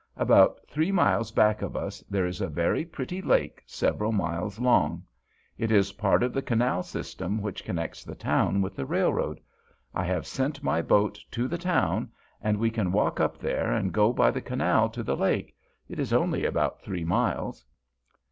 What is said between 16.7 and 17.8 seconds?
three miles."